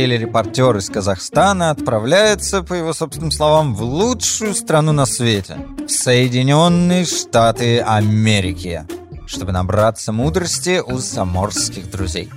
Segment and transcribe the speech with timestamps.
[0.00, 7.80] телерепортер из Казахстана отправляется, по его собственным словам, в лучшую страну на свете– Соединенные Штаты
[7.80, 8.86] Америки,
[9.26, 12.30] чтобы набраться мудрости у заморских друзей.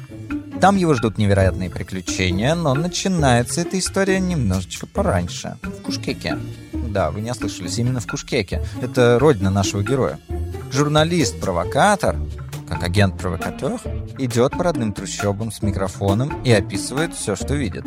[0.60, 6.38] Там его ждут невероятные приключения, но начинается эта история немножечко пораньше, в Кушкеке.
[6.74, 8.62] Да, вы не ослышались, именно в Кушкеке.
[8.82, 10.20] Это родина нашего героя.
[10.70, 12.18] Журналист-провокатор
[12.68, 13.80] как агент-провокатор,
[14.18, 17.86] идет по родным трущобам с микрофоном и описывает все, что видит.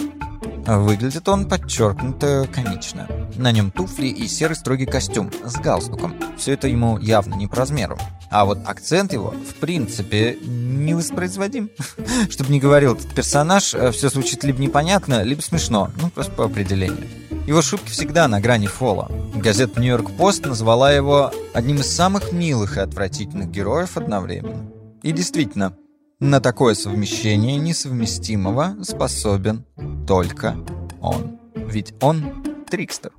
[0.67, 3.07] Выглядит он подчеркнуто комично.
[3.37, 6.15] На нем туфли и серый строгий костюм с галстуком.
[6.37, 7.97] Все это ему явно не по размеру.
[8.31, 11.71] А вот акцент его, в принципе, не воспроизводим.
[12.31, 15.91] Чтобы не говорил этот персонаж, э, все звучит либо непонятно, либо смешно.
[16.01, 17.07] Ну, просто по определению.
[17.47, 19.09] Его шутки всегда на грани фола.
[19.35, 24.69] Газета «Нью-Йорк Пост» назвала его одним из самых милых и отвратительных героев одновременно.
[25.05, 25.77] И действительно,
[26.19, 29.65] на такое совмещение несовместимого способен
[30.09, 30.57] только
[31.01, 31.39] он.
[31.55, 33.13] Ведь он трикстер.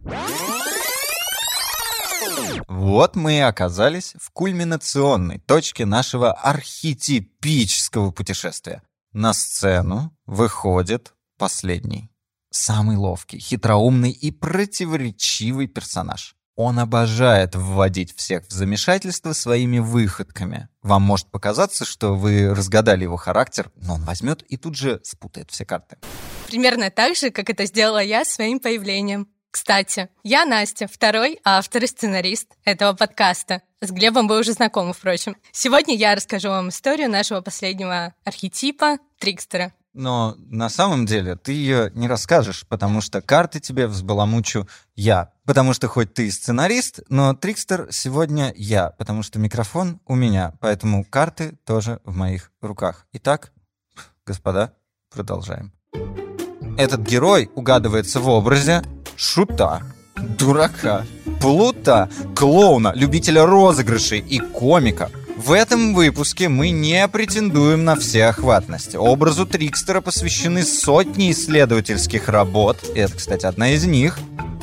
[2.68, 8.84] Вот мы и оказались в кульминационной точке нашего архетипического путешествия.
[9.14, 12.12] На сцену выходит последний,
[12.58, 16.36] самый ловкий, хитроумный и противоречивый персонаж.
[16.56, 20.70] Он обожает вводить всех в замешательство своими выходками.
[20.82, 25.52] Вам может показаться, что вы разгадали его характер, но он возьмет и тут же спутает
[25.52, 25.98] все карты.
[26.48, 29.28] Примерно так же, как это сделала я своим появлением.
[29.52, 33.62] Кстати, я Настя, второй автор и сценарист этого подкаста.
[33.82, 35.36] С Глебом вы уже знакомы, впрочем.
[35.52, 39.74] Сегодня я расскажу вам историю нашего последнего архетипа— Трикстера.
[39.94, 45.32] Но на самом деле ты ее не расскажешь, потому что карты тебе взбаламучу я.
[45.46, 51.04] Потому что хоть ты сценарист, но Трикстер сегодня я, потому что микрофон у меня, поэтому
[51.04, 53.08] карты тоже в моих руках.
[53.14, 53.52] Итак,
[54.26, 54.74] господа,
[55.10, 55.72] продолжаем.
[56.78, 58.84] Этот герой угадывается в образе
[59.16, 59.82] шута,
[60.16, 61.06] дурака,
[61.42, 68.96] плута, клоуна, любителя розыгрышей и комика– в этом выпуске мы не претендуем на всеохватность.
[68.96, 72.78] Образу Трикстера посвящены сотни исследовательских работ.
[72.96, 74.18] Это, кстати, одна из них.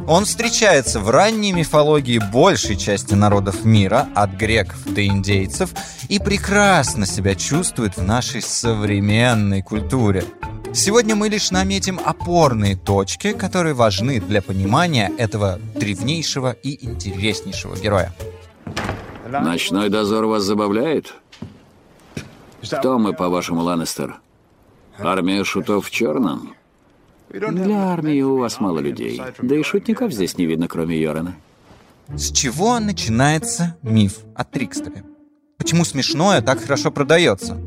[0.07, 5.71] Он встречается в ранней мифологии большей части народов мира, от греков до индейцев,
[6.09, 10.25] и прекрасно себя чувствует в нашей современной культуре.
[10.75, 18.13] Сегодня мы лишь наметим опорные точки, которые важны для понимания этого древнейшего и интереснейшего героя.
[19.43, 21.15] Ночной дозор вас забавляет?
[22.63, 24.21] Кто мы, по-вашему, Ланнистер?
[24.99, 26.55] Армия шутов в черном?
[27.31, 29.21] Для армии у вас мало людей.
[29.43, 31.35] Да и шутников здесь не видно, кроме Йорена.
[32.09, 35.05] С чего начинается миф о Трикстере?
[35.57, 37.59] Почему смешное так хорошо продается?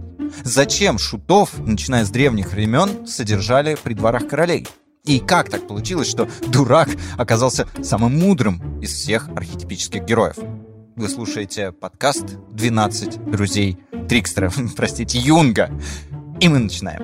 [0.43, 4.67] Зачем шутов, начиная с древних времен, содержали при дворах королей?
[5.03, 10.37] И как так получилось, что дурак оказался самым мудрым из всех архетипических героев?
[10.97, 12.23] Вы слушаете подкаст
[12.55, 13.77] «12 друзей
[14.09, 15.69] Трикстера», простите, Юнга.
[16.39, 17.03] И мы начинаем.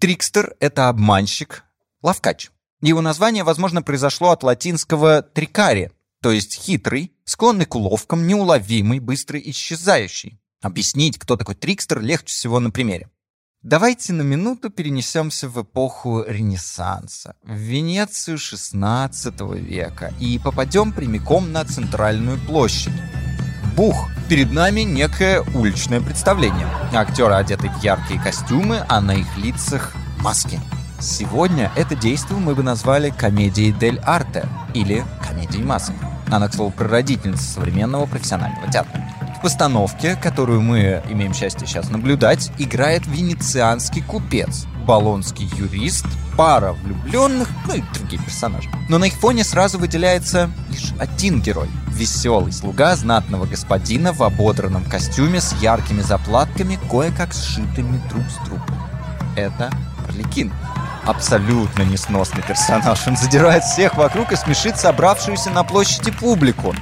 [0.00, 1.62] Трикстер— это обманщик,
[2.02, 2.50] лавкач.
[2.80, 9.38] Его название, возможно, произошло от латинского «трикари», то есть хитрый, склонный к уловкам, неуловимый, быстро
[9.38, 10.40] исчезающий.
[10.60, 13.08] Объяснить, кто такой трикстер, легче всего на примере.
[13.62, 21.64] Давайте на минуту перенесемся в эпоху Ренессанса, в Венецию XVI века, и попадем прямиком на
[21.64, 22.92] центральную площадь.
[23.76, 24.08] Бух!
[24.28, 26.66] Перед нами некое уличное представление.
[26.92, 30.60] Актеры одеты в яркие костюмы, а на их лицах маски.
[31.00, 35.94] Сегодня это действие мы бы назвали комедией дель арте или комедией масок.
[36.30, 39.02] Она, к слову, прародительница современного профессионального театра.
[39.38, 46.06] В постановке, которую мы имеем счастье сейчас наблюдать, играет венецианский купец, болонский юрист,
[46.36, 48.68] пара влюбленных, ну и другие персонажи.
[48.88, 51.68] Но на их фоне сразу выделяется лишь один герой.
[51.88, 58.76] Веселый слуга знатного господина в ободранном костюме с яркими заплатками, кое-как сшитыми друг с другом.
[59.36, 59.70] Это
[60.08, 60.52] Орликин.
[61.04, 63.06] Абсолютно несносный персонаж.
[63.06, 66.74] Он задирает всех вокруг и смешит собравшуюся на площади публику.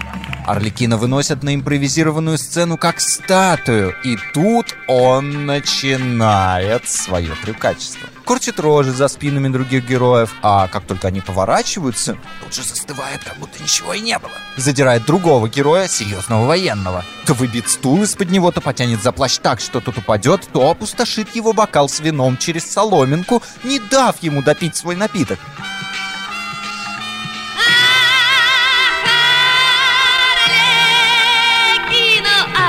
[0.46, 8.90] Орликина выносят на импровизированную сцену как статую, и тут он начинает свое трюкачество корчит рожи
[8.90, 13.94] за спинами других героев, а как только они поворачиваются, тут же застывает, как будто ничего
[13.94, 14.32] и не было.
[14.56, 17.04] Задирает другого героя, серьезного военного.
[17.24, 21.34] То выбит стул из-под него, то потянет за плащ так, что тот упадет, то опустошит
[21.34, 25.38] его бокал с вином через соломинку, не дав ему допить свой напиток.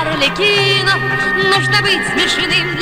[0.00, 0.94] Орликино,
[1.50, 2.77] нужно быть смешным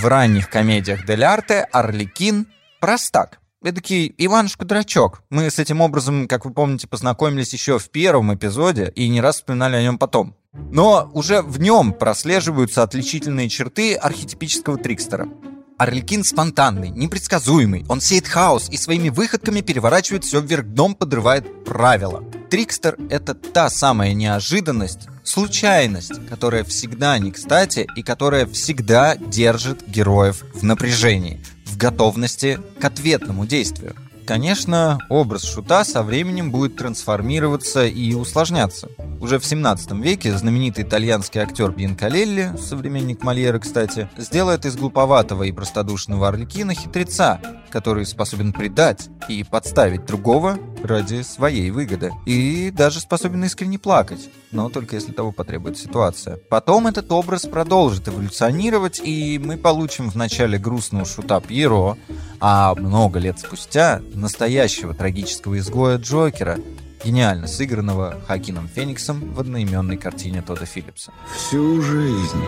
[0.00, 2.46] В ранних комедиях Дель Арте Орликин–
[2.80, 3.38] простак.
[3.62, 5.22] Эдакий Иванушка-дурачок.
[5.28, 9.36] Мы с этим образом, как вы помните, познакомились еще в первом эпизоде и не раз
[9.36, 10.34] вспоминали о нем потом.
[10.54, 15.28] Но уже в нем прослеживаются отличительные черты архетипического трикстера.
[15.76, 17.84] Орликин спонтанный, непредсказуемый.
[17.86, 22.24] Он сеет хаос и своими выходками переворачивает все вверх дном, подрывает правила.
[22.50, 30.44] Трикстер— это та самая неожиданность, случайность, которая всегда не кстати и которая всегда держит героев
[30.52, 31.40] в напряжении
[31.80, 33.96] готовности к ответному действию.
[34.26, 38.88] Конечно, образ шута со временем будет трансформироваться и усложняться.
[39.18, 45.52] Уже в 17 веке знаменитый итальянский актер Бьянкалелли, современник Мольера, кстати, сделает из глуповатого и
[45.52, 52.12] простодушного Орликина хитреца, который способен предать и подставить другого ради своей выгоды.
[52.26, 56.36] И даже способен искренне плакать, но только если того потребует ситуация.
[56.48, 61.96] Потом этот образ продолжит эволюционировать, и мы получим в начале грустного шута Пьеро,
[62.40, 66.58] а много лет спустя настоящего трагического изгоя Джокера,
[67.04, 71.12] гениально сыгранного Хакином Фениксом в одноименной картине Тодда Филлипса.
[71.36, 72.44] Всю жизнь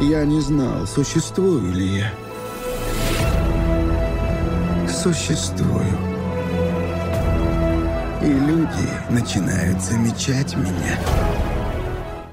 [0.00, 2.12] я не знал, существую ли я.
[4.94, 5.84] Существую.
[8.22, 11.43] И люди начинают замечать меня.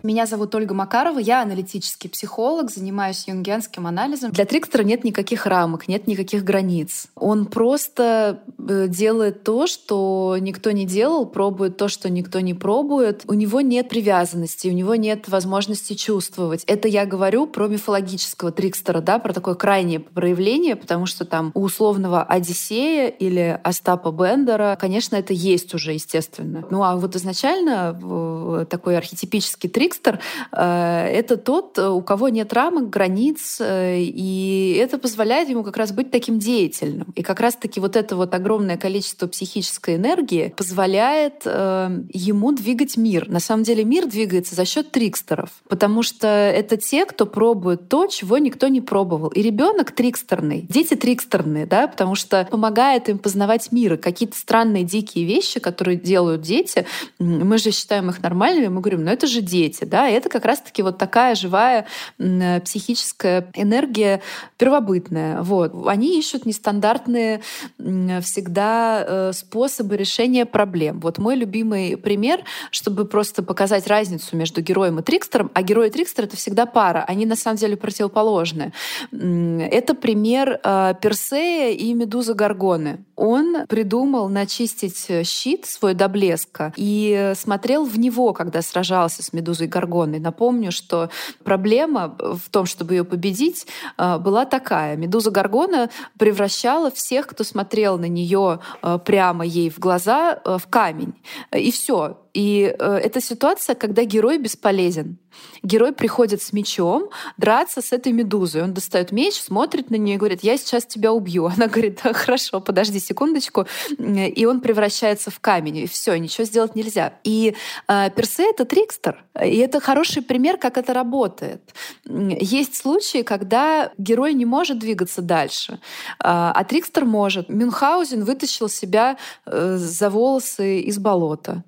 [0.04, 4.32] Меня зовут Ольга Макарова, я аналитический психолог, занимаюсь юнгианским анализом.
[4.32, 7.08] Для Трикстера нет никаких рамок, нет никаких границ.
[7.16, 13.24] Он просто э, делает то, что никто не делал, пробует то, что никто не пробует.
[13.28, 16.64] У него нет привязанности, у него нет возможности чувствовать.
[16.66, 21.62] Это я говорю про мифологического Трикстера, да, про такое крайнее проявление, потому что там у
[21.62, 26.66] условного Одиссея или Остапа Бендера, конечно, это есть уже, естественно.
[26.70, 30.20] Ну а вот изначально такой архетипический Трикстер Трикстер
[30.52, 35.92] э,— это тот, у кого нет рамок, границ, э, и это позволяет ему как раз
[35.92, 37.08] быть таким деятельным.
[37.16, 43.30] И как раз-таки вот это вот огромное количество психической энергии позволяет э, ему двигать мир.
[43.30, 48.08] На самом деле мир двигается за счет трикстеров, потому что это те, кто пробует то,
[48.08, 49.30] чего никто не пробовал.
[49.30, 53.98] И ребенок трикстерный, дети трикстерные, да, потому что помогает им познавать мир.
[53.98, 56.86] Какие-то странные дикие вещи, которые делают дети,
[57.20, 59.86] мы же считаем их нормальными, мы говорим, ну это же дети свете.
[59.86, 60.08] Да?
[60.08, 61.86] И это как раз-таки вот такая живая
[62.18, 64.22] психическая энергия
[64.58, 65.42] первобытная.
[65.42, 65.74] Вот.
[65.88, 67.42] Они ищут нестандартные
[67.78, 71.00] всегда э, способы решения проблем.
[71.00, 72.42] Вот мой любимый пример,
[72.72, 77.04] чтобы просто показать разницу между героем и трикстером, а герой и трикстер— это всегда пара,
[77.08, 78.74] они на самом деле противоположны.
[79.12, 83.04] Это пример э, Персея и Медузы Гаргоны.
[83.16, 89.68] Он придумал начистить щит свой до блеска и смотрел в него, когда сражался с Медузой
[89.72, 90.20] Гаргоной.
[90.20, 91.10] Напомню, что
[91.44, 94.96] проблема в том, чтобы ее победить, э, была такая.
[94.98, 100.68] Медуза Гаргона превращала всех, кто смотрел на нее э, прямо ей в глаза, э, в
[100.68, 101.14] камень.
[101.52, 102.21] И все.
[102.34, 105.18] И э, это ситуация, когда герой бесполезен.
[105.64, 108.64] Герой приходит с мечом драться с этой медузой.
[108.64, 111.46] Он достает меч, смотрит на нее и говорит, я сейчас тебя убью.
[111.46, 113.66] Она говорит, да, хорошо, подожди секундочку.
[113.98, 115.78] И он превращается в камень.
[115.78, 117.14] И все, ничего сделать нельзя.
[117.24, 117.56] И
[117.88, 119.24] э, Персе— это трикстер.
[119.42, 121.62] И это хороший пример, как это работает.
[122.06, 125.80] Есть случаи, когда герой не может двигаться дальше,
[126.20, 127.48] а, а трикстер может.
[127.50, 131.64] Мюнхгаузен вытащил себя э, за волосы из болота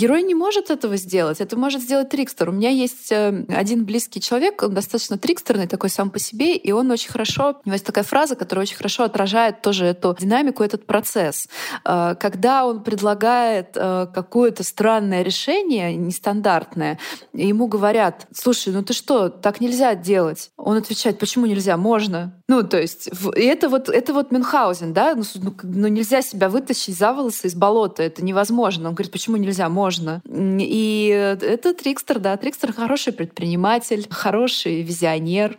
[0.00, 1.42] Герой не может этого сделать.
[1.42, 2.48] Это может сделать Трикстер.
[2.48, 6.72] У меня есть э, один близкий человек, он достаточно трикстерный такой сам по себе, и
[6.72, 7.60] он очень хорошо...
[7.64, 11.48] У него есть такая фраза, которая очень хорошо отражает тоже эту динамику, этот процесс.
[11.84, 16.98] Э, когда он предлагает э, какое-то странное решение, нестандартное,
[17.34, 20.50] ему говорят, слушай, ну ты что, так нельзя делать.
[20.56, 21.76] Он отвечает, почему нельзя?
[21.76, 22.40] Можно.
[22.48, 26.48] Ну, то есть, и это вот, это вот Мюнхгаузен, да, ну, ну, ну нельзя себя
[26.48, 28.88] вытащить за волосы из болота, это невозможно.
[28.88, 29.68] Он говорит, почему нельзя?
[29.68, 30.22] Можно можно.
[30.28, 32.36] И это Трикстер, да.
[32.36, 35.58] Трикстер хороший предприниматель, хороший визионер.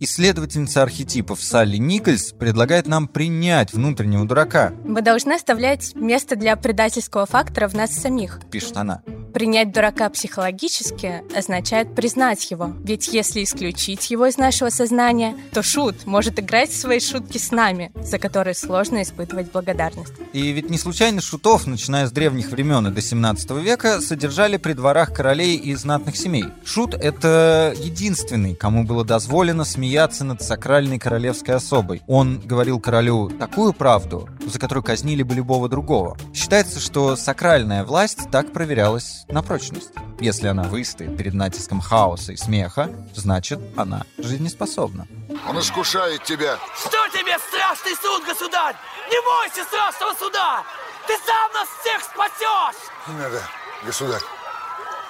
[0.00, 4.72] Исследовательница архетипов Салли Никольс предлагает нам принять внутреннего дурака.
[4.84, 8.40] Мы должны оставлять место для предательского фактора в нас самих.
[8.50, 9.02] Пишет она.
[9.32, 16.06] Принять дурака психологически означает признать его, ведь если исключить его из нашего сознания, то шут
[16.06, 20.12] может играть свои шутки с нами, за которые сложно испытывать благодарность.
[20.32, 24.72] И ведь не случайно шутов, начиная с древних времен и до 17 века, содержали при
[24.72, 26.44] дворах королей и знатных семей.
[26.64, 32.02] Шут— это единственный, кому было дозволено смеяться над сакральной королевской особой.
[32.06, 36.16] Он говорил королю такую правду, за которую казнили бы любого другого.
[36.34, 39.90] Считается, что сакральная власть так проверялась на прочность.
[40.20, 45.06] Если она выстоит перед натиском хаоса и смеха, значит, она жизнеспособна.
[45.48, 46.58] Он искушает тебя.
[46.76, 48.76] Что тебе страшный суд, государь?
[49.10, 50.64] Не бойся страшного суда!
[51.06, 52.90] Ты сам нас всех спасешь!
[53.08, 53.42] Не надо,
[53.84, 54.22] государь.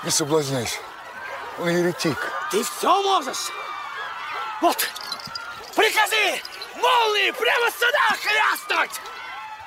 [0.04, 0.76] Не соблазняйся.
[1.60, 2.18] Он еретик.
[2.50, 3.50] Ты все можешь!
[4.62, 4.76] Вот,
[5.74, 6.40] прикажи
[6.76, 9.00] молнии прямо сюда хряснуть!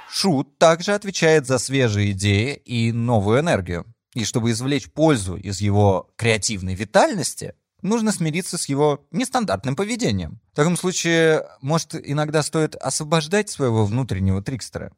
[0.09, 3.85] Шут также отвечает за свежие идеи и новую энергию.
[4.13, 10.39] И чтобы извлечь пользу из его креативной витальности, нужно смириться с его нестандартным поведением.
[10.51, 14.93] В таком случае, может, иногда стоит освобождать своего внутреннего трикстера.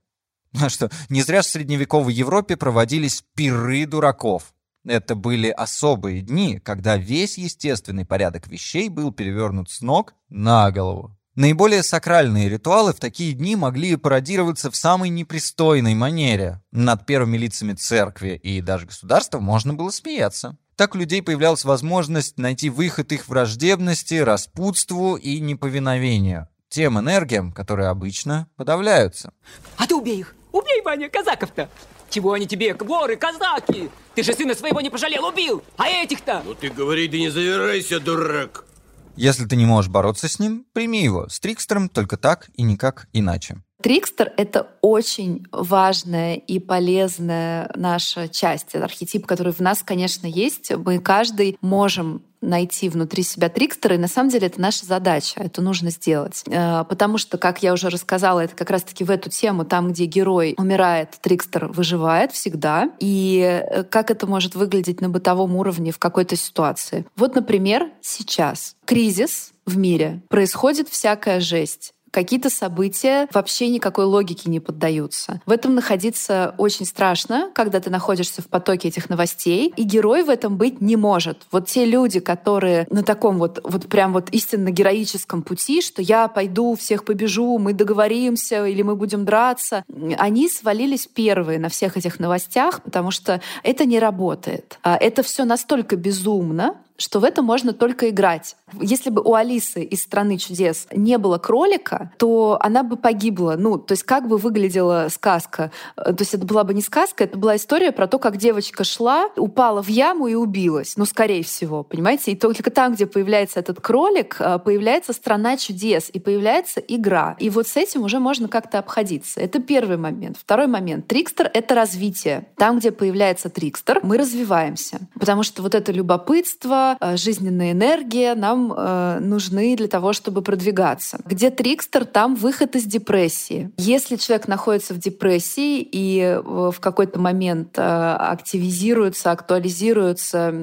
[0.61, 4.53] А что, не зря в средневековой Европе проводились пиры дураков.
[4.85, 11.17] Это были особые дни, когда весь естественный порядок вещей был перевернут с ног на голову.
[11.35, 16.61] Наиболее сакральные ритуалы в такие дни могли пародироваться в самой непристойной манере.
[16.71, 20.57] Над первыми лицами церкви и даже государства можно было смеяться.
[20.75, 26.49] Так у людей появлялась возможность найти выход их враждебности, распутству и неповиновению.
[26.69, 29.33] Тем энергиям, которые обычно подавляются.
[29.77, 30.35] А ты убей их!
[30.51, 31.67] Убей, Ваня, казаков-то!
[32.11, 33.89] Чего они тебе, воры, казаки?
[34.13, 35.63] Ты же сына своего не пожалел, убил!
[35.77, 36.43] А этих-то?
[36.45, 38.65] Ну ты говори, да не завирайся, дурак!
[39.15, 41.29] Если ты не можешь бороться с ним, прими его.
[41.29, 43.57] С Трикстером только так и никак иначе.
[43.83, 50.71] Трикстер— это очень важная и полезная наша часть, архетип, который в нас, конечно, есть.
[50.71, 55.61] Мы каждый можем найти внутри себя трикстера, и на самом деле это наша задача, это
[55.61, 56.43] нужно сделать.
[56.47, 60.05] Э, потому что, как я уже рассказала, это как раз-таки в эту тему, там, где
[60.05, 62.89] герой умирает, трикстер выживает всегда.
[62.99, 67.05] И э, как это может выглядеть на бытовом уровне в какой-то ситуации.
[67.15, 74.59] Вот, например, сейчас кризис в мире, происходит всякая жесть какие-то события вообще никакой логике не
[74.59, 75.41] поддаются.
[75.45, 80.29] В этом находиться очень страшно, когда ты находишься в потоке этих новостей, и герой в
[80.29, 81.39] этом быть не может.
[81.51, 86.27] Вот те люди, которые на таком вот, вот прям вот истинно героическом пути, что я
[86.27, 89.83] пойду, всех побежу, мы договоримся или мы будем драться,
[90.17, 94.77] они свалились первые на всех этих новостях, потому что это не работает.
[94.83, 98.55] А это все настолько безумно, что в это можно только играть.
[98.81, 103.55] Если бы у Алисы из «Страны чудес» не было кролика, то она бы погибла.
[103.57, 105.71] Ну, то есть как бы выглядела сказка?
[105.95, 109.29] То есть это была бы не сказка, это была история про то, как девочка шла,
[109.35, 110.97] упала в яму и убилась.
[110.97, 112.31] Ну, скорее всего, понимаете?
[112.31, 117.35] И только там, где появляется этот кролик, э, появляется «Страна чудес» и появляется игра.
[117.39, 119.39] И вот с этим уже можно как-то обходиться.
[119.39, 120.37] Это первый момент.
[120.37, 121.07] Второй момент.
[121.07, 122.47] Трикстер— это развитие.
[122.57, 124.99] Там, где появляется трикстер, мы развиваемся.
[125.19, 131.19] Потому что вот это любопытство, Э, жизненная энергия нам э, нужны для того, чтобы продвигаться.
[131.25, 133.71] Где трикстер, там выход из депрессии.
[133.77, 140.53] Если человек находится в депрессии и э, в какой-то момент активизируются, актуализируются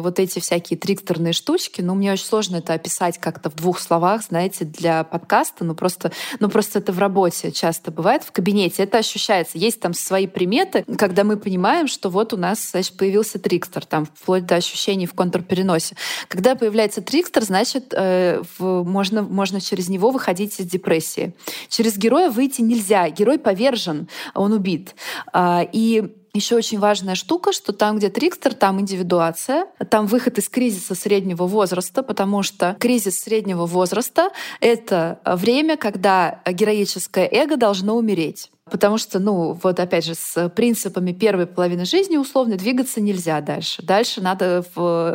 [0.00, 4.22] вот эти всякие трикстерные штучки, ну, мне очень сложно это описать как-то в двух словах,
[4.22, 8.98] знаете, для подкаста, ну, просто, ну, просто это в работе часто бывает, в кабинете это
[8.98, 9.58] ощущается.
[9.58, 14.06] Есть там свои приметы, когда мы понимаем, что вот у нас, значит, появился трикстер, там,
[14.06, 15.96] вплоть до ощущений в контрпереносе переносе.
[16.28, 21.34] Когда появляется трикстер, значит, э, в, можно, можно через него выходить из депрессии.
[21.68, 23.08] Через героя выйти нельзя.
[23.10, 24.94] Герой повержен, он убит.
[25.32, 30.48] А, и еще очень важная штука, что там, где трикстер, там индивидуация, там выход из
[30.48, 34.30] кризиса среднего возраста, потому что кризис среднего возраста—
[34.60, 38.50] это время, когда героическое эго должно умереть.
[38.70, 43.82] Потому что, ну, вот опять же, с принципами первой половины жизни условно двигаться нельзя дальше.
[43.82, 44.64] Дальше надо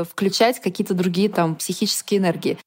[0.09, 2.57] включать какие-то другие там психические энергии.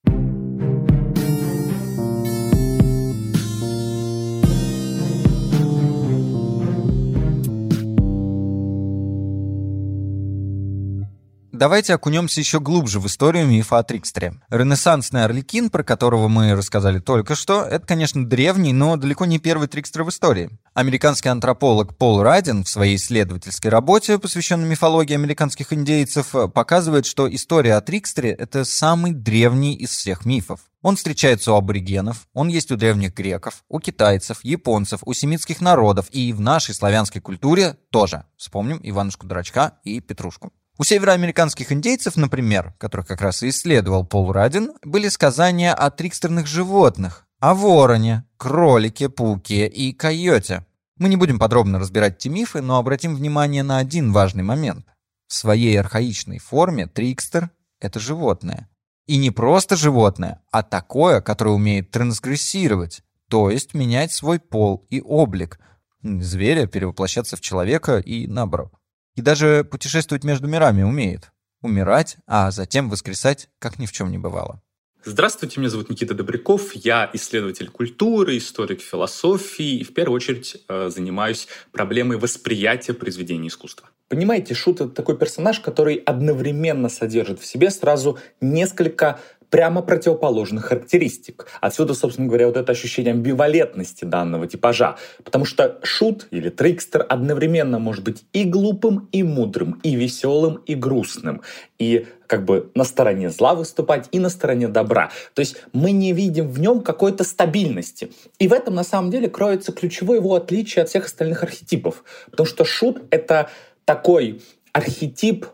[11.54, 14.34] Давайте окунемся еще глубже в историю мифа о Трикстере.
[14.50, 19.68] Ренессансный Орликин, про которого мы рассказали только что, это, конечно, древний, но далеко не первый
[19.68, 20.50] Трикстер в истории.
[20.74, 27.76] Американский антрополог Пол Радин в своей исследовательской работе, посвященной мифологии американских индейцев, показывает, что история
[27.76, 30.58] о Трикстере— это самый древний из всех мифов.
[30.82, 36.08] Он встречается у аборигенов, он есть у древних греков, у китайцев, японцев, у семитских народов
[36.10, 38.24] и в нашей славянской культуре тоже.
[38.36, 40.50] Вспомним Иванушку Дурачка и Петрушку.
[40.76, 46.48] У североамериканских индейцев, например, которых как раз и исследовал Пол Радин, были сказания о трикстерных
[46.48, 50.66] животных, о вороне, кролике, пауке и койоте.
[50.98, 54.84] Мы не будем подробно разбирать эти мифы, но обратим внимание на один важный момент.
[55.28, 57.50] В своей архаичной форме трикстер—
[57.80, 58.68] это животное.
[59.06, 65.00] И не просто животное, а такое, которое умеет трансгрессировать, то есть менять свой пол и
[65.00, 65.60] облик,
[66.02, 68.72] зверя перевоплощаться в человека и наоборот.
[69.16, 71.30] И даже путешествовать между мирами умеет.
[71.62, 74.60] Умирать, а затем воскресать, как ни в чем не бывало.
[75.06, 80.88] Здравствуйте, меня зовут Никита Добряков, я исследователь культуры, историк философии и в первую очередь э,
[80.88, 83.90] занимаюсь проблемой восприятия произведений искусства.
[84.08, 89.20] Понимаете, Шут— это такой персонаж, который одновременно содержит в себе сразу несколько
[89.54, 91.46] прямо противоположных характеристик.
[91.60, 94.96] Отсюда, собственно говоря, вот это ощущение амбивалентности данного типажа.
[95.22, 100.74] Потому что шут или трикстер одновременно может быть и глупым, и мудрым, и веселым, и
[100.74, 101.42] грустным.
[101.78, 105.12] И как бы на стороне зла выступать и на стороне добра.
[105.34, 108.10] То есть мы не видим в нем какой-то стабильности.
[108.40, 112.02] И в этом на самом деле кроется ключевое его отличие от всех остальных архетипов.
[112.28, 113.50] Потому что шут— это
[113.84, 114.42] такой
[114.72, 115.46] архетип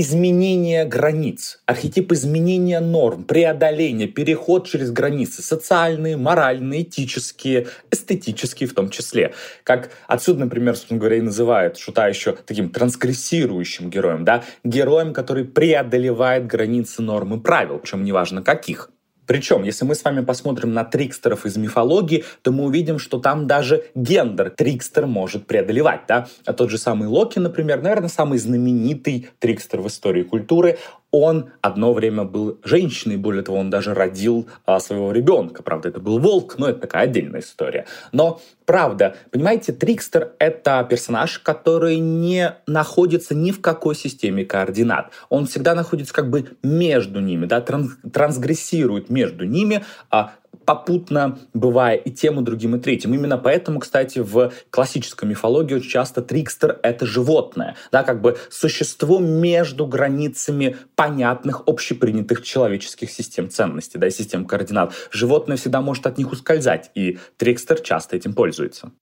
[0.00, 8.90] изменение границ, архетип изменения норм, преодоления, переход через границы, социальные, моральные, этические, эстетические в том
[8.90, 9.34] числе.
[9.64, 15.44] Как отсюда, например, собственно говоря, и называют Шута еще таким трансгрессирующим героем, да, героем, который
[15.44, 18.90] преодолевает границы норм и правил, причем неважно каких.
[19.30, 23.46] Причем, если мы с вами посмотрим на трикстеров из мифологии, то мы увидим, что там
[23.46, 26.00] даже гендер трикстер может преодолевать.
[26.08, 26.26] Да?
[26.46, 30.78] А тот же самый Локи, например, наверное, самый знаменитый трикстер в истории культуры,
[31.10, 35.62] он одно время был женщиной, более того, он даже родил а, своего ребенка.
[35.62, 37.86] Правда, это был волк, но это такая отдельная история.
[38.12, 45.10] Но правда, понимаете, Трикстер— это персонаж, который не находится ни в какой системе координат.
[45.28, 51.96] Он всегда находится как бы между ними, да, транс трансгрессирует между ними, а попутно бывая
[51.96, 53.14] и тем, и другим, и третьим.
[53.14, 59.18] Именно поэтому, кстати, в классической мифологии очень часто трикстер— это животное, да, как бы существо
[59.18, 64.92] между границами понятных, общепринятых человеческих систем ценностей, да, систем координат.
[65.10, 68.92] Животное всегда может от них ускользать, и трикстер часто этим пользуется.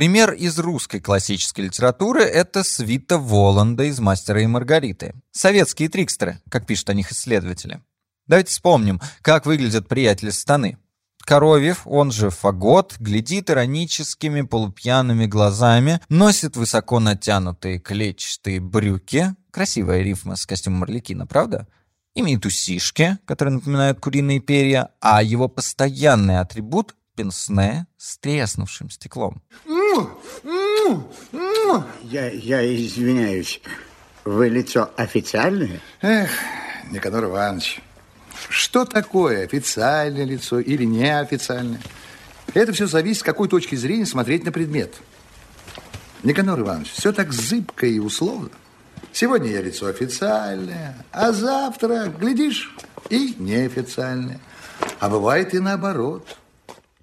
[0.00, 5.12] Пример из русской классической литературы– это свита Воланда из «Мастера и Маргариты».
[5.30, 7.82] Советские трикстеры, как пишут о них исследователи.
[8.26, 10.78] Давайте вспомним, как выглядят приятели станы.
[11.18, 19.34] Коровьев, он же Фагот, глядит ироническими полупьяными глазами, носит высоко натянутые клетчатые брюки.
[19.50, 21.68] Красивая рифма с костюмом Орликина, правда?
[22.14, 29.42] Имеет усишки, которые напоминают куриные перья, а его постоянный атрибут— пенсне с треснувшим стеклом.
[32.02, 33.60] Я, я извиняюсь,
[34.24, 35.80] вы лицо официальное?
[36.02, 36.30] Эх,
[36.90, 37.80] Никанор Иванович,
[38.48, 41.80] что такое официальное лицо или неофициальное?
[42.52, 44.94] Это все зависит, с какой точки зрения смотреть на предмет.
[46.22, 48.50] Никанор Иванович, все так зыбко и условно.
[49.12, 52.74] Сегодня я лицо официальное, а завтра, глядишь,
[53.08, 54.40] и неофициальное.
[54.98, 56.36] А бывает и наоборот.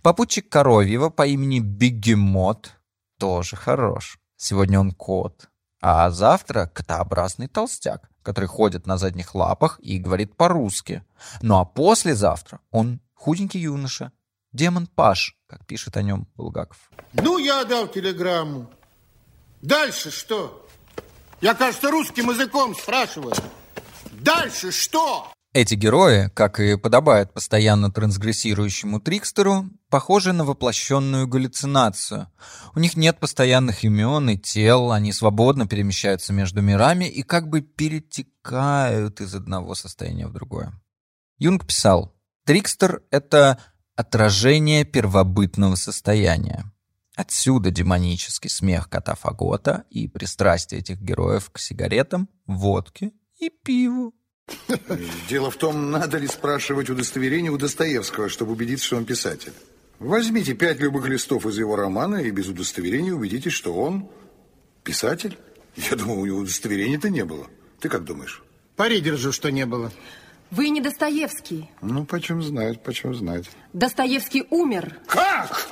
[0.02, 2.77] Попутчик Коровьева по имени Бегемот
[3.18, 4.20] тоже хорош.
[4.36, 5.50] Сегодня он кот,
[5.82, 11.04] а завтра котообразный толстяк, который ходит на задних лапах и говорит по-русски.
[11.42, 14.12] Ну а послезавтра он худенький юноша,
[14.52, 16.90] демон Паш, как пишет о нем Булгаков.
[17.14, 18.70] Ну, я дал телеграмму.
[19.62, 20.68] Дальше что?
[21.42, 23.34] Я, кажется, русским языком спрашиваю.
[24.12, 25.32] Дальше что?
[25.54, 32.32] Эти герои, как и подобает постоянно трансгрессирующему Трикстеру, похожи на воплощенную галлюцинацию.
[32.76, 37.62] У них нет постоянных имен и тел, они свободно перемещаются между мирами и как бы
[37.62, 40.74] перетекают из одного состояния в другое.
[41.38, 42.14] Юнг писал,
[42.46, 43.58] Трикстер— это
[43.96, 46.72] отражение первобытного состояния.
[47.16, 54.14] Отсюда демонический смех кота Фагота и пристрастие этих героев к сигаретам, водке и пиву.
[55.30, 59.54] Дело в том, надо ли спрашивать удостоверение у Достоевского, чтобы убедиться, что он писатель.
[60.00, 64.10] Возьмите пять любых листов из его романа и без удостоверения убедитесь, что он
[64.84, 65.38] писатель.
[65.76, 67.48] Я думаю, у него удостоверения-то не было.
[67.80, 68.44] Ты как думаешь?
[68.76, 69.92] Пари держу, что не было.
[70.52, 71.70] Вы не Достоевский.
[71.82, 73.50] Ну, почем знать, почем знать.
[73.74, 74.98] Достоевский умер.
[75.08, 75.68] Как?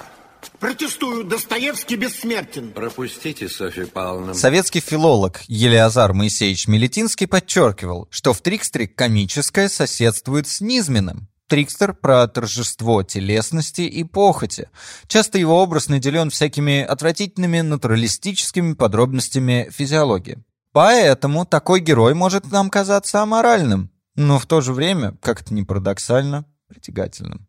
[0.59, 2.71] Протестую, Достоевский бессмертен.
[2.71, 4.33] Пропустите, Софья Павловна.
[4.33, 11.27] Советский филолог Елеазар Моисеевич Мелетинский подчеркивал, что в Трикстере комическое соседствует с низменным.
[11.47, 14.69] Трикстер про торжество телесности и похоти.
[15.07, 20.43] Часто его образ наделен всякими отвратительными натуралистическими подробностями физиологии.
[20.71, 26.45] Поэтому такой герой может нам казаться аморальным, но в то же время, как-то не парадоксально,
[26.67, 27.47] притягательным.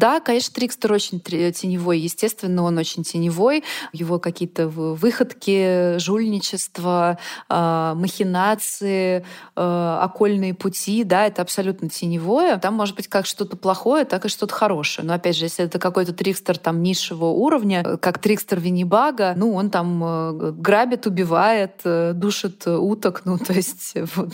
[0.00, 1.98] Да, конечно, Трикстер очень теневой.
[1.98, 3.62] Естественно, он очень теневой.
[3.92, 7.18] Его какие-то выходки, жульничество,
[7.50, 12.56] а, махинации, а, окольные пути, да, это абсолютно теневое.
[12.56, 15.06] Там может быть как что-то плохое, так и что-то хорошее.
[15.06, 19.68] Но опять же, если это какой-то Трикстер там низшего уровня, как Трикстер Виннибага, ну, он
[19.68, 24.32] там э, грабит, убивает, э, душит уток, ну, то есть вот,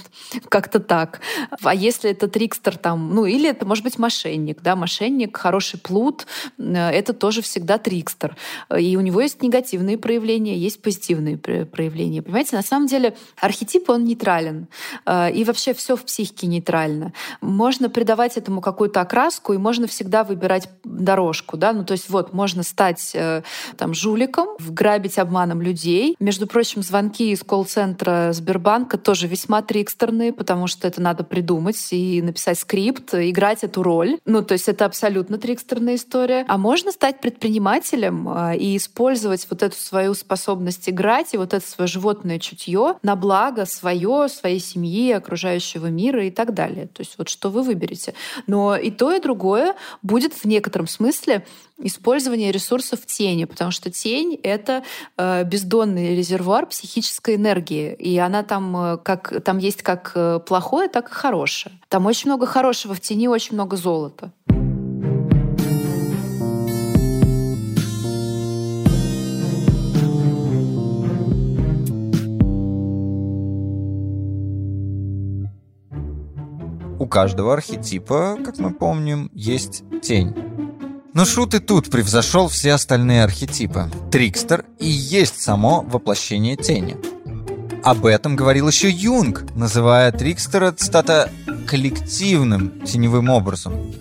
[0.49, 1.21] как-то так.
[1.61, 5.81] А если это Трикстер там, ну, или это может быть мошенник, да, мошенник, хороший хороший
[5.81, 6.27] плут—
[6.59, 8.37] это тоже всегда трикстер.
[8.79, 12.21] И у него есть негативные проявления, есть позитивные проявления.
[12.21, 14.67] Понимаете, на самом деле архетип, он нейтрален.
[15.07, 17.15] Э, и вообще все в психике нейтрально.
[17.41, 21.57] Можно придавать этому какую-то окраску, и можно всегда выбирать дорожку.
[21.57, 21.73] Да?
[21.73, 23.43] Ну, то есть вот, можно стать э,
[23.79, 26.17] там, жуликом, грабить обманом людей.
[26.21, 32.21] Между прочим, звонки из колл-центра Сбербанка тоже весьма трикстерные, потому что это надо придумать и
[32.21, 34.19] написать скрипт, играть эту роль.
[34.27, 36.45] Ну, то есть это абсолютно трикстерная история.
[36.49, 41.67] А можно стать предпринимателем а, и использовать вот эту свою способность играть и вот это
[41.67, 46.87] свое животное чутье на благо свое, своей семьи, окружающего мира и так далее.
[46.87, 48.15] То есть вот что вы выберете.
[48.47, 51.45] Но и то, и другое будет в некотором смысле
[51.79, 54.83] использование ресурсов тени, потому что тень— это
[55.17, 60.89] э, бездонный резервуар психической энергии, и она там, э, как, там есть как э, плохое,
[60.89, 61.79] так и хорошее.
[61.89, 64.33] Там очень много хорошего в тени, очень много золота.
[64.49, 64.66] У
[77.17, 80.35] каждого архетипа, как мы помним, есть тень.
[81.15, 83.89] Но Шут и тут превзошел все остальные архетипы.
[84.13, 86.99] Трикстер и есть само воплощение тени.
[87.83, 91.31] Об этом говорил еще Юнг, называя Трикстера, цитата,
[91.67, 93.95] «коллективным теневым образом».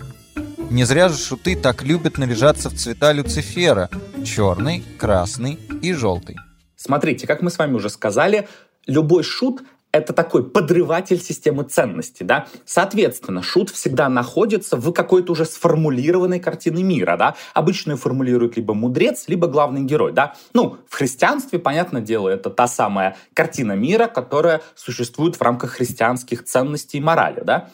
[0.68, 3.88] Не зря же шуты так любят наряжаться в цвета Люцифера–
[4.26, 6.36] черный, красный и желтый.
[6.76, 8.46] Смотрите, как мы с вами уже сказали,
[8.86, 9.62] любой шут—
[9.96, 12.46] это такой подрыватель системы ценностей, да.
[12.64, 17.36] Соответственно, шут всегда находится в какой-то уже сформулированной картине мира, да.
[17.54, 20.34] Обычно ее формулирует либо мудрец, либо главный герой, да.
[20.54, 26.44] Ну, в христианстве, понятное дело, это та самая картина мира, которая существует в рамках христианских
[26.44, 27.70] ценностей и морали, да.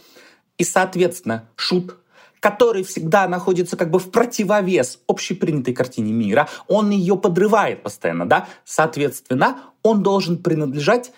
[0.58, 1.96] И, соответственно, шут
[2.40, 8.48] который всегда находится как бы в противовес общепринятой картине мира, он ее подрывает постоянно, да,
[8.64, 11.12] соответственно, он должен принадлежать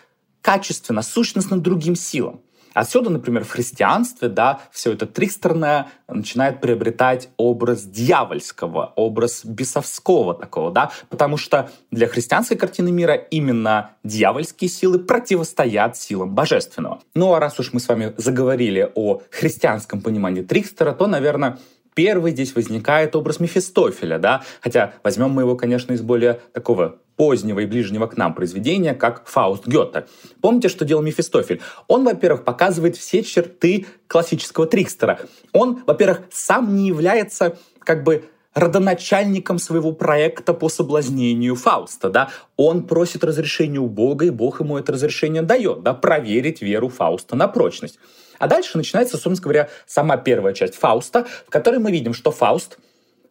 [0.44, 2.42] качественно, сущностно другим силам.
[2.74, 10.72] Отсюда, например, в христианстве, да, все это трикстерное начинает приобретать образ дьявольского, образ бесовского такого,
[10.72, 17.00] да, потому что для христианской картины мира именно дьявольские силы противостоят силам божественного.
[17.14, 21.58] Ну а раз уж мы с вами заговорили о христианском понимании трикстера, то, наверное,
[21.94, 27.60] первый здесь возникает образ Мефистофеля, да, хотя возьмем мы его, конечно, из более такого позднего
[27.60, 30.06] и ближнего к нам произведения, как Фауст Гёте.
[30.40, 31.60] Помните, что делал Мефистофель?
[31.88, 35.20] Он, во-первых, показывает все черты классического трикстера.
[35.52, 38.24] Он, во-первых, сам не является как бы
[38.54, 44.78] родоначальником своего проекта по соблазнению Фауста, да, он просит разрешения у Бога, и Бог ему
[44.78, 47.98] это разрешение дает, да, проверить веру Фауста на прочность.
[48.38, 52.78] А дальше начинается, собственно говоря, сама первая часть Фауста, в которой мы видим, что Фауст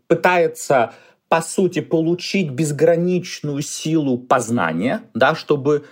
[0.08, 0.94] пытается
[1.34, 5.86] по сути, получить безграничную силу познания, да, чтобы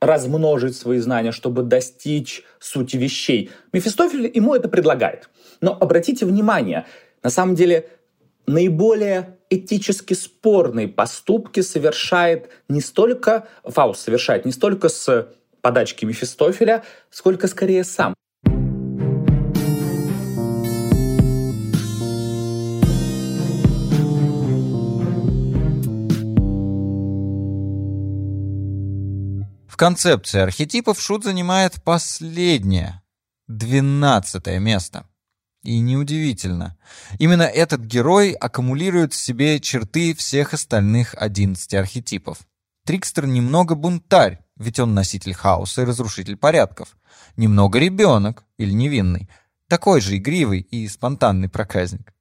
[0.00, 3.50] размножить свои знания, чтобы достичь сути вещей.
[3.72, 5.28] Мефистофель ему это предлагает.
[5.60, 6.86] Но обратите внимание,
[7.24, 7.88] на самом деле
[8.46, 17.48] наиболее этически спорные поступки совершает не столько, Фауст совершает не столько с подачки Мефистофеля, сколько
[17.48, 18.14] скорее сам.
[29.76, 33.02] В концепции архетипов Шут занимает последнее.
[33.48, 35.04] 12 место.
[35.62, 36.78] И неудивительно.
[37.18, 42.38] Именно этот герой аккумулирует в себе черты всех остальных 11 архетипов.
[42.86, 46.96] Трикстер немного бунтарь, ведь он носитель хаоса и разрушитель порядков.
[47.36, 49.28] Немного ребенок или невинный,
[49.68, 52.14] такой же игривый и спонтанный проказник.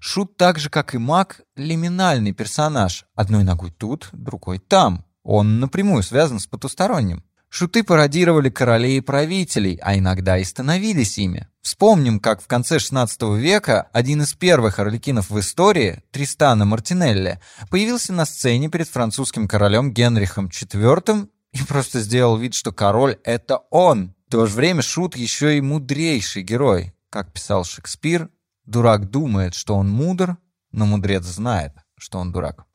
[0.00, 3.04] Шут так же, как и маг, лиминальный персонаж.
[3.14, 5.04] Одной ногой тут, другой там.
[5.24, 7.24] Он напрямую связан с потусторонним.
[7.48, 11.48] Шуты пародировали королей и правителей, а иногда и становились ими.
[11.62, 18.12] Вспомним, как в конце XVI века один из первых орликинов в истории, Тристана Мартинелли, появился
[18.12, 24.14] на сцене перед французским королем Генрихом IV и просто сделал вид, что король— это он.
[24.26, 26.92] В то же время Шут еще и мудрейший герой.
[27.08, 28.30] Как писал Шекспир,
[28.66, 30.36] дурак думает, что он мудр,
[30.72, 32.66] но мудрец знает, что он дурак.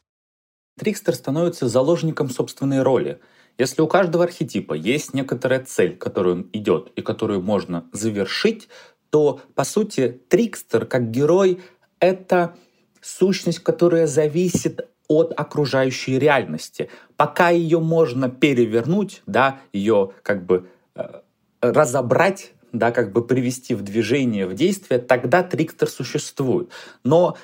[0.80, 3.20] Трикстер становится заложником собственной роли—
[3.60, 8.70] если у каждого архетипа есть некоторая цель, которую он идет и которую можно завершить,
[9.10, 11.60] то, по сути, Трикстер как герой—
[12.00, 12.56] это
[13.02, 16.90] сущность, которая зависит от окружающей реальности.
[17.18, 21.20] Пока ее можно перевернуть, да, ее как бы э,
[21.60, 26.70] разобрать, да, как бы привести в движение, в действие, тогда Трикстер существует.
[27.04, 27.36] Но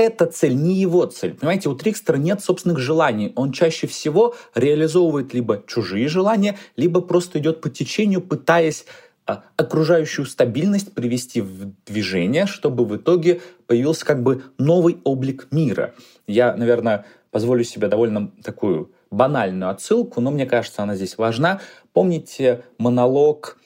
[0.00, 1.34] эта цель не его цель.
[1.34, 3.32] Понимаете, у Трикстера нет собственных желаний.
[3.36, 8.84] Он чаще всего реализовывает либо чужие желания, либо просто идет по течению, пытаясь
[9.26, 15.94] а, окружающую стабильность привести в движение, чтобы в итоге появился как бы новый облик мира.
[16.26, 21.60] Я, наверное, позволю себе довольно такую банальную отсылку, но мне кажется, она здесь важна.
[21.92, 23.58] Помните монолог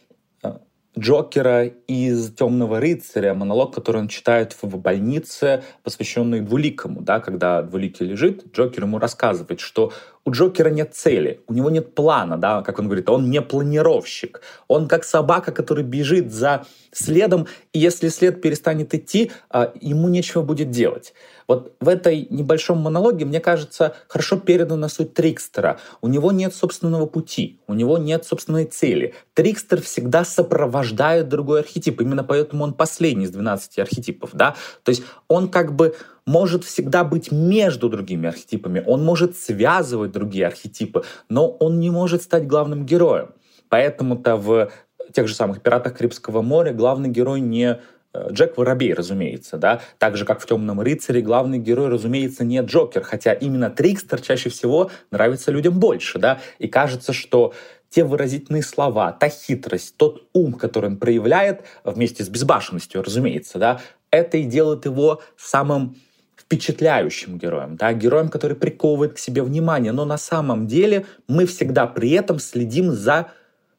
[0.99, 8.07] Джокера из «Темного рыцаря», монолог, который он читает в больнице, посвященный Двуликому, да, когда Двуликий
[8.07, 9.93] лежит, Джокер ему рассказывает, что
[10.25, 14.41] у Джокера нет цели, у него нет плана, да, как он говорит, он не планировщик.
[14.69, 20.43] Он как собака, который бежит за следом, и если след перестанет идти, а, ему нечего
[20.43, 21.13] будет делать.
[21.47, 25.79] Вот в этой небольшом монологе, мне кажется, хорошо передана суть Трикстера.
[26.01, 29.15] У него нет собственного пути, у него нет собственной цели.
[29.35, 34.57] Трикстер всегда сопровождает другой архетип, именно поэтому он последний из 12 архетипов, да.
[34.85, 35.95] То есть он как бы
[36.27, 42.23] может всегда быть между другими архетипами, он может связывать другие архетипы, но он не может
[42.23, 43.31] стать главным героем.
[43.69, 44.71] Поэтому-то в
[45.13, 47.81] тех же самых «Пиратах Карибского моря» главный герой не
[48.13, 52.61] э, Джек Воробей, разумеется, да, так же, как в «Темном рыцаре» главный герой, разумеется, не
[52.61, 57.53] Джокер, хотя именно Трикстер чаще всего нравится людям больше, да, и кажется, что
[57.91, 63.81] те выразительные слова, та хитрость, тот ум, который он проявляет, вместе с безбашенностью, разумеется, да,
[64.11, 65.97] это и делает его самым
[66.37, 71.87] впечатляющим героем, да, героем, который приковывает к себе внимание, но на самом деле мы всегда
[71.87, 73.33] при этом следим за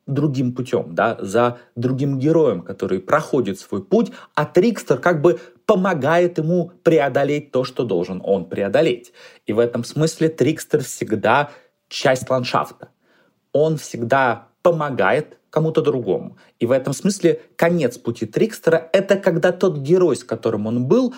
[0.07, 6.37] другим путем, да, за другим героем, который проходит свой путь, а Трикстер как бы помогает
[6.37, 9.13] ему преодолеть то, что должен он преодолеть.
[9.47, 11.51] И в этом смысле Трикстер всегда
[11.87, 12.89] часть ландшафта.
[13.51, 16.37] Он всегда помогает кому-то другому.
[16.59, 21.15] И в этом смысле конец пути Трикстера— это когда тот герой, с которым он был,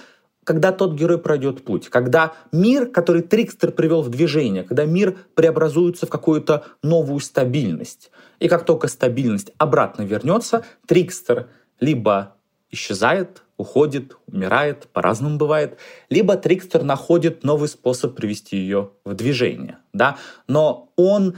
[0.47, 6.05] когда тот герой пройдет путь, когда мир, который Трикстер привел в движение, когда мир преобразуется
[6.05, 8.11] в какую-то новую стабильность.
[8.39, 11.49] И как только стабильность обратно вернется, Трикстер
[11.81, 12.37] либо
[12.71, 15.79] исчезает, уходит, умирает, по-разному бывает,
[16.09, 19.79] либо Трикстер находит новый способ привести ее в движение.
[19.91, 20.15] Да?
[20.47, 21.35] Но он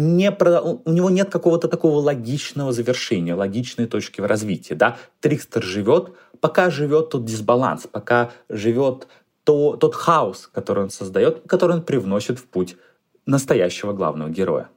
[0.00, 0.60] не про...
[0.60, 4.74] у него нет какого-то такого логичного завершения, логичной точки в развитии.
[4.74, 4.96] Да?
[5.20, 9.06] Трикстер живет, пока живет тот дисбаланс, пока живет
[9.44, 12.76] то, тот хаос, который он создает, который он привносит в путь
[13.26, 14.68] настоящего главного героя.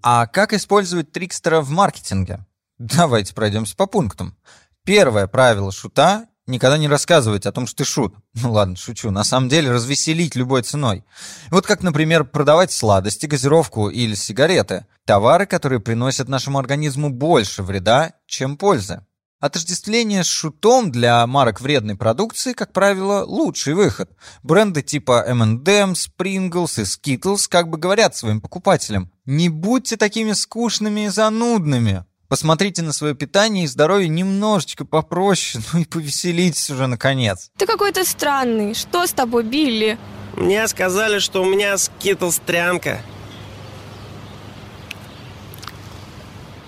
[0.00, 2.46] А как использовать трикстера в маркетинге?
[2.78, 4.36] Давайте пройдемся по пунктам.
[4.84, 8.14] Первое правило шута— никогда не рассказывать о том, что ты шут.
[8.34, 9.10] Ну ладно, шучу.
[9.10, 11.04] На самом деле развеселить любой ценой.
[11.50, 14.86] Вот как, например, продавать сладости, газировку или сигареты.
[15.04, 19.04] Товары, которые приносят нашему организму больше вреда, чем пользы.
[19.40, 24.10] Отождествление с шутом для марок вредной продукции, как правило, лучший выход.
[24.42, 31.06] Бренды типа M&M's, Pringles и Skittles как бы говорят своим покупателям «Не будьте такими скучными
[31.06, 32.04] и занудными».
[32.28, 37.50] Посмотрите на свое питание и здоровье немножечко попроще, ну и повеселитесь уже наконец.
[37.56, 38.74] Ты какой-то странный.
[38.74, 39.98] Что с тобой, Билли?
[40.36, 43.00] Мне сказали, что у меня Skittles трянка.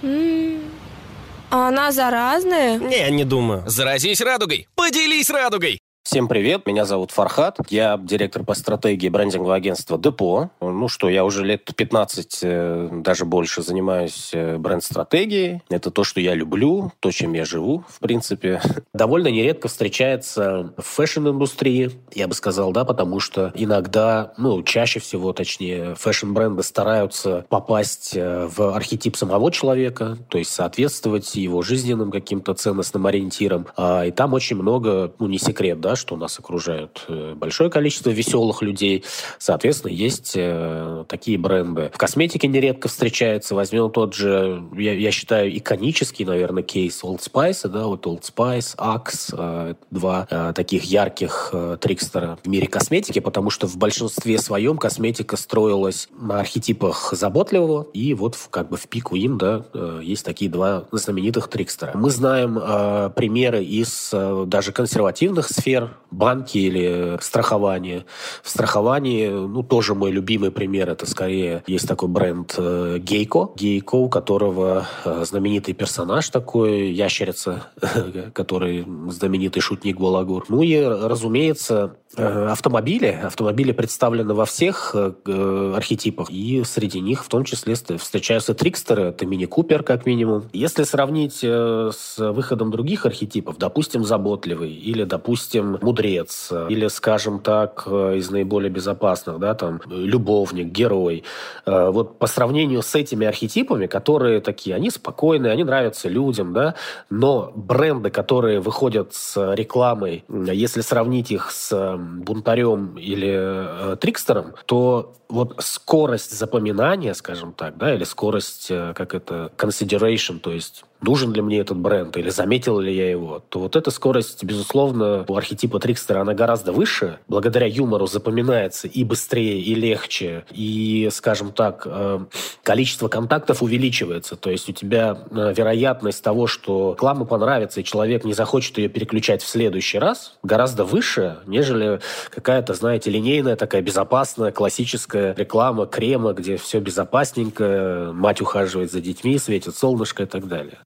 [0.03, 2.79] А она заразная?
[2.79, 3.65] Не, не думаю.
[3.67, 4.67] Заразись радугой!
[4.77, 5.81] Поделись радугой!
[6.03, 10.51] Всем привет, меня зовут Фархат, я директор по стратегии брендингового агентства Depot.
[10.61, 15.63] Ну что, я уже лет 15, э, даже больше занимаюсь э, бренд-стратегией.
[15.69, 18.61] Это то, что я люблю, то, чем я живу, в принципе.
[18.95, 25.33] Довольно нередко встречается в fashion-индустрии, я бы сказал, да, потому что иногда, ну, чаще всего,
[25.35, 32.55] точнее, fashion-бренды стараются попасть э, в архетип самого человека, то есть соответствовать его жизненным каким-то
[32.55, 33.69] ценностным ориентирам.
[33.77, 38.11] А, и там очень много, ну, не секрет, да, что нас окружают э, большое количество
[38.11, 39.05] веселых людей.
[39.39, 41.91] Соответственно, есть э, такие бренды.
[41.95, 43.55] В косметике нередко встречается.
[43.55, 47.69] Возьмем тот же, я, я считаю, иконический, наверное, кейс Old Spice.
[47.69, 49.35] Да, вот Old Spice, Axe.
[49.37, 54.77] Э, два э, таких ярких э, трикстера в мире косметики, потому что в большинстве своем
[54.79, 57.87] косметика строилась на архетипах заботливого.
[57.93, 61.93] И вот в, как бы в пику им да, э, есть такие два знаменитых трикстера.
[61.95, 65.80] Мы знаем э, примеры из э, даже консервативных сфер,
[66.11, 68.05] банки или страхование.
[68.43, 73.51] В страховании, ну, тоже мой любимый пример, это скорее есть такой бренд э, Гейко.
[73.57, 77.69] Гейко, у которого э, знаменитый персонаж такой, ящерица,
[78.35, 80.45] который знаменитый шутник Балагур.
[80.49, 83.21] Ну и, разумеется, э, автомобили.
[83.23, 89.27] Автомобили представлены во всех э, архетипах, и среди них в том числе встречаются трикстеры, это
[89.27, 90.45] мини-купер как минимум.
[90.53, 97.85] Если сравнить э, с выходом других архетипов, допустим, заботливый или, допустим, мудрец, или, скажем так,
[97.87, 101.25] э, из наиболее безопасных, да, там, любовник, герой.
[101.67, 106.75] Э, вот по сравнению с этими архетипами, которые такие, они спокойные, они нравятся людям, да,
[107.11, 115.15] но бренды, которые выходят с рекламой, если сравнить их с бунтарем или э, трикстером, то
[115.29, 121.33] вот скорость запоминания, скажем так, да, или скорость, э, как это, consideration, то есть нужен
[121.33, 125.37] ли мне этот бренд или заметил ли я его, то вот эта скорость, безусловно, у
[125.37, 127.19] архетипа Трикстера, она гораздо выше.
[127.29, 132.21] Благодаря юмору запоминается и быстрее, и легче, и, скажем так, э,
[132.63, 134.37] количество контактов увеличивается.
[134.37, 138.89] То есть у тебя э, вероятность того, что реклама понравится, и человек не захочет ее
[138.89, 146.33] переключать в следующий раз, гораздо выше, нежели какая-то, знаете, линейная такая безопасная классическая реклама крема,
[146.33, 150.79] где все безопасненько, мать ухаживает за детьми, светит солнышко и так далее.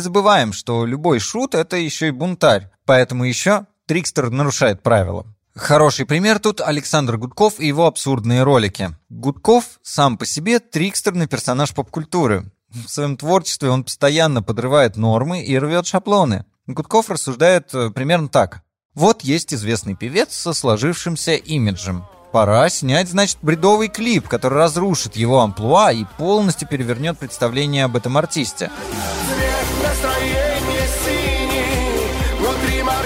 [0.00, 5.26] Забываем, что любой шут— это еще и бунтарь, поэтому еще Трикстер нарушает правила.
[5.54, 8.90] Хороший пример тут Александр Гудков и его абсурдные ролики.
[9.08, 12.50] Гудков сам по себе трикстерный персонаж поп-культуры.
[12.70, 16.44] В своем творчестве он постоянно подрывает нормы и рвет шаблоны.
[16.66, 18.62] Гудков рассуждает э, примерно так.
[18.94, 22.04] Вот есть известный певец со сложившимся имиджем.
[22.32, 28.16] Пора снять, значит, бредовый клип, который разрушит его амплуа и полностью перевернет представление об этом
[28.16, 28.70] артисте.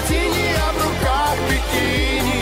[0.07, 2.35] Синий, а бикини.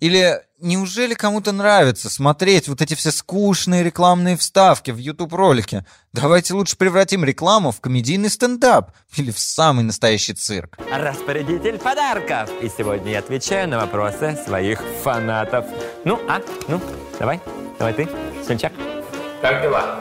[0.00, 5.84] Или неужели кому-то нравится смотреть вот эти все скучные рекламные вставки в YouTube-ролике?
[6.14, 10.78] Давайте лучше превратим рекламу в комедийный стендап или в самый настоящий цирк.
[10.90, 12.50] Распорядитель подарков.
[12.62, 15.66] И сегодня я отвечаю на вопросы своих фанатов.
[16.04, 16.40] Ну, а?
[16.66, 16.80] Ну,
[17.18, 17.40] давай.
[17.78, 18.08] Давай ты,
[18.46, 18.72] Сельчак.
[19.42, 20.00] Как дела?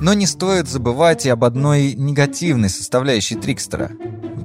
[0.00, 3.90] Но не стоит забывать и об одной негативной составляющей Трикстера.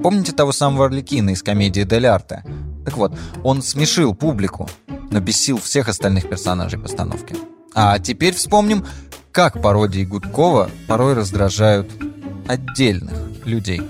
[0.02, 2.44] Помните того самого Орликина из комедии Дель Арте?
[2.86, 4.70] Так вот, он смешил публику,
[5.10, 7.36] но бесил всех остальных персонажей постановки.
[7.74, 8.86] А теперь вспомним,
[9.32, 11.90] как пародии Гудкова порой раздражают
[12.48, 13.82] отдельных людей.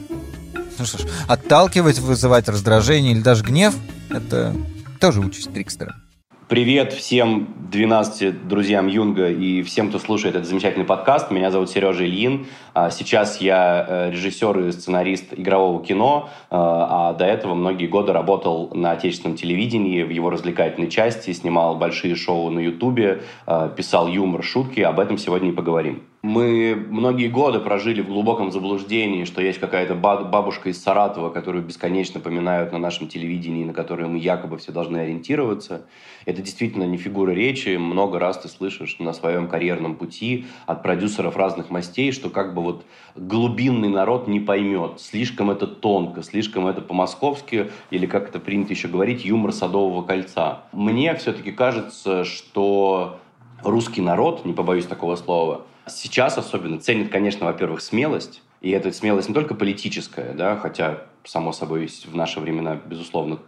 [0.78, 3.76] Ну что ж, отталкивать, вызывать раздражение или даже гнев–
[4.10, 4.56] это
[5.00, 6.03] тоже участь Трикстера.
[6.50, 11.32] Привет всем 12 друзьям Юнга и всем, кто слушает этот замечательный подкаст.
[11.32, 12.48] Меня зовут Сережа Ильин.
[12.74, 18.12] А, Сейчас я э, режиссер и сценарист игрового кино, э, а до этого многие годы
[18.12, 24.10] работал на отечественном телевидении, в его развлекательной части, снимал большие шоу на Ютубе, э, писал
[24.10, 24.82] юмор, шутки.
[24.82, 26.04] Об этом сегодня и поговорим.
[26.24, 32.22] Мы многие годы прожили в глубоком заблуждении, что есть какая-то бабушка из Саратова, которую бесконечно
[32.22, 35.86] поминают на нашем телевидении, на которую мы якобы все должны ориентироваться.
[36.26, 37.76] Это действительно не фигура речи.
[37.76, 42.62] Много раз ты слышишь на своем карьерном пути от продюсеров разных мастей, что как бы
[42.62, 42.86] вот
[43.18, 45.02] глубинный народ не поймет.
[45.02, 50.64] Слишком это тонко, слишком это по-московски, или как это принято еще говорить, юмор Садового кольца.
[50.72, 53.20] Мне все-таки кажется, что
[53.62, 59.30] русский народ, не побоюсь такого слова, сейчас особенно ценит, конечно, во-первых, смелость, и эта смелость
[59.30, 63.40] не только политическая, да, хотя, само собой, в наши времена, безусловно,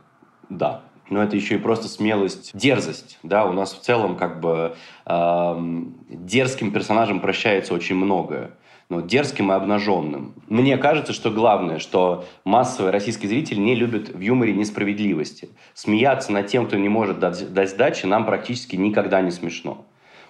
[0.49, 4.75] да, но это еще и просто смелость, дерзость, да, у нас в целом как бы
[5.05, 8.51] э, дерзким персонажам прощается очень многое
[8.89, 10.35] ну, дерзким и обнаженным.
[10.47, 15.49] Мне кажется, что главное, что массовый российский зритель не любит в юморе несправедливости.
[15.73, 19.85] Смеяться над тем, кто не может дать, дать сдачи, нам практически никогда не смешно.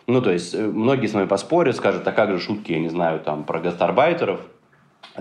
[0.08, 2.90] Ну, то есть, э, многие с вами поспорят, скажут, а как же шутки, я не
[2.90, 4.40] знаю, там, про гастарбайтеров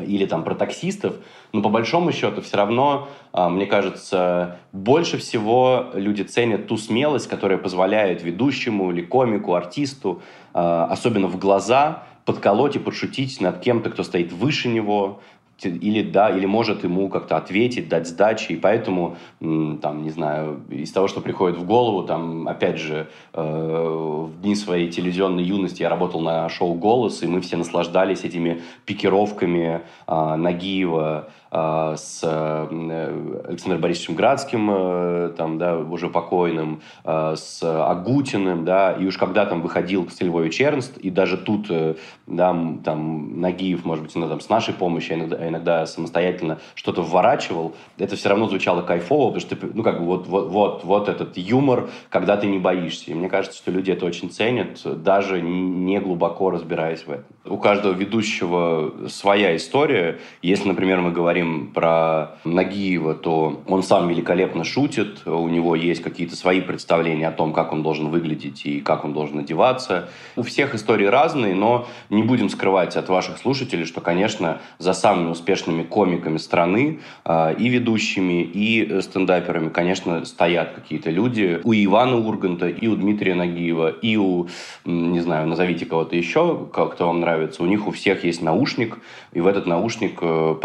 [0.00, 1.14] или там про таксистов,
[1.52, 7.28] но по большому счету все равно, а, мне кажется, больше всего люди ценят ту смелость,
[7.28, 10.20] которая позволяет ведущему или комику, артисту,
[10.52, 15.20] а, особенно в глаза, подколоть и подшутить над кем-то, кто стоит выше него,
[15.62, 20.90] или да, или может ему как-то ответить, дать сдачи, и поэтому, там, не знаю, из
[20.92, 25.88] того, что приходит в голову, там, опять же, э, в дни своей телевизионной юности я
[25.88, 33.80] работал на шоу «Голос», и мы все наслаждались этими пикировками э, Нагиева, с э, Александром
[33.80, 39.60] Борисовичем Градским, э, там, да, уже покойным, а, с Агутиным, да, и уж когда там
[39.62, 41.94] выходил Львович Эрнст, и даже тут, э,
[42.26, 48.16] да, там, Нагиев, может быть, иногда, с нашей помощью, иногда, иногда самостоятельно что-то вворачивал, это
[48.16, 51.88] все равно звучало кайфово, потому что, ну, как бы, вот, вот, вот, вот этот юмор,
[52.08, 53.12] когда ты не боишься.
[53.12, 57.26] И мне кажется, что люди это очень ценят, даже не глубоко разбираясь в этом.
[57.44, 60.18] У каждого ведущего своя история.
[60.42, 66.02] Если, например, мы говорим говорим про Нагиева, то он сам великолепно шутит, у него есть
[66.02, 70.08] какие-то свои представления о том, как он должен выглядеть и как он должен одеваться.
[70.36, 75.30] У всех истории разные, но не будем скрывать от ваших слушателей, что, конечно, за самыми
[75.30, 81.60] успешными комиками страны э, и ведущими, и стендаперами, конечно, стоят какие-то люди.
[81.64, 84.48] У Ивана Урганта, и у Дмитрия Нагиева, и у,
[84.84, 87.62] не знаю, назовите кого-то еще, кто вам нравится.
[87.62, 88.98] У них у всех есть наушник,
[89.32, 90.56] и в этот наушник э,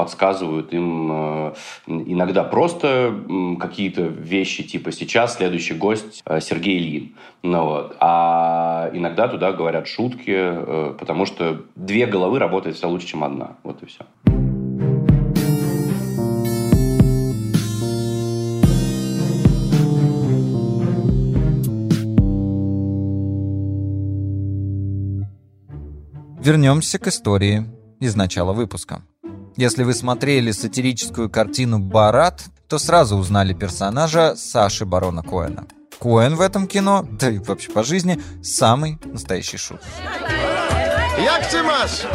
[0.73, 1.53] им э,
[1.87, 3.15] иногда просто
[3.59, 7.15] какие-то вещи, типа сейчас следующий гость э, Сергей Ильин.
[7.43, 7.95] Ну, вот.
[7.99, 13.57] А иногда туда говорят шутки, э, потому что две головы работают все лучше, чем одна.
[13.63, 14.05] Вот и все.
[26.41, 27.65] Вернемся к истории
[27.99, 29.03] из начала выпуска.
[29.59, 35.67] Если вы смотрели сатирическую картину «Барат», то сразу узнали персонажа Саши Барона Коэна.
[35.99, 39.81] Коэн в этом кино, да и вообще по жизни, самый настоящий шут.
[41.21, 42.05] Як Тимаш?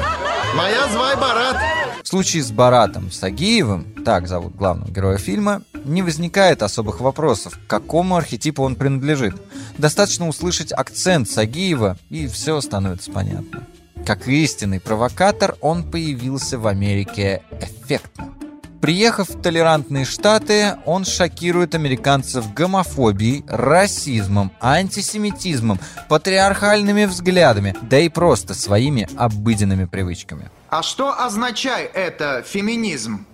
[0.57, 1.57] Моя звай Барат.
[2.03, 7.69] В случае с Баратом Сагиевым, так зовут главного героя фильма, не возникает особых вопросов, к
[7.69, 9.35] какому архетипу он принадлежит.
[9.77, 13.67] Достаточно услышать акцент Сагиева, и все становится понятно.
[14.07, 18.35] Как истинный провокатор, он появился в Америке эффектно.
[18.83, 25.81] Приехав в толерантные штаты, он шокирует американцев гомофобией, расизмом, антисемитизмом,
[26.11, 30.51] патриархальными взглядами, да и просто своими обыденными привычками.
[30.69, 33.25] А что означает это феминизм?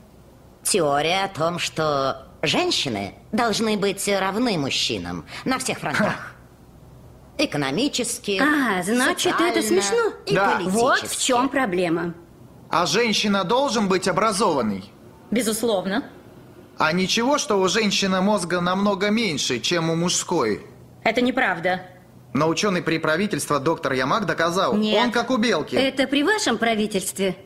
[0.63, 6.37] Теория о том, что женщины должны быть равны мужчинам на всех фронтах
[7.39, 8.41] экономически.
[8.41, 10.13] А, значит, это смешно.
[10.27, 10.61] И да.
[10.65, 12.15] Вот в чем проблема.
[12.71, 14.85] А женщина должен быть образованной?
[15.31, 16.05] Безусловно.
[16.79, 20.65] А ничего, что у женщины мозга намного меньше, чем у мужской?
[21.05, 21.83] Это неправда.
[22.33, 25.05] Но ученый при правительстве доктор Ямак доказал, Нет.
[25.05, 25.75] он как у белки.
[25.75, 27.37] Это при вашем правительстве.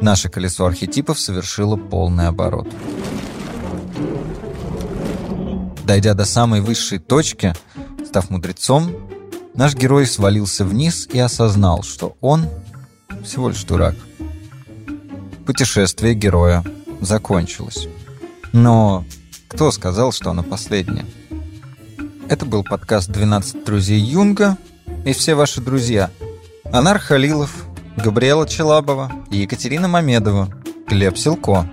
[0.00, 2.66] Наше колесо архетипов совершило полный оборот.
[5.84, 7.54] Дойдя до самой высшей точки,
[8.06, 8.92] став мудрецом,
[9.54, 12.48] наш герой свалился вниз и осознал, что он
[13.24, 13.96] всего лишь дурак.
[15.44, 16.64] Путешествие героя
[17.00, 17.88] закончилось.
[18.52, 19.04] Но
[19.48, 21.04] кто сказал, что оно последнее?
[22.28, 24.56] Это был подкаст «12 друзей Юнга»
[25.04, 26.10] и все ваши друзья.
[26.72, 27.66] Анар Халилов,
[27.96, 30.48] Габриэла Челабова Екатерина Мамедова,
[30.88, 31.68] Глеб Силко,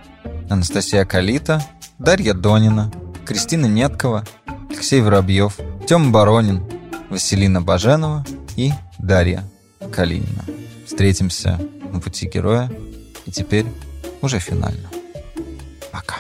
[0.50, 1.64] Анастасия Калита,
[2.00, 2.92] Дарья Донина–
[3.30, 4.26] Кристина Неткова,
[4.72, 6.64] Алексей Воробьев, Тёма Боронин,
[7.12, 8.26] Василина Баженова
[8.56, 9.44] и Дарья
[9.92, 10.46] Калинина.
[10.88, 11.60] Встретимся
[11.94, 12.72] на пути героя
[13.28, 13.68] и теперь
[14.24, 14.90] уже финально.
[15.92, 16.16] Пока.